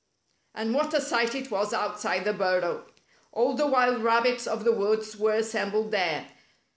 [0.55, 2.87] And what a sight it was outside the burrow!
[3.31, 6.25] All the wild rabbits of the woods were assembled there.